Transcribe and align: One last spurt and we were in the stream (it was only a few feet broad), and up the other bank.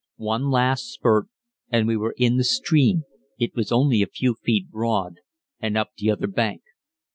One 0.15 0.49
last 0.49 0.91
spurt 0.91 1.27
and 1.69 1.87
we 1.87 1.95
were 1.95 2.15
in 2.17 2.37
the 2.37 2.43
stream 2.43 3.03
(it 3.37 3.53
was 3.55 3.71
only 3.71 4.01
a 4.01 4.07
few 4.07 4.33
feet 4.33 4.71
broad), 4.71 5.17
and 5.59 5.77
up 5.77 5.89
the 5.95 6.09
other 6.09 6.25
bank. 6.25 6.63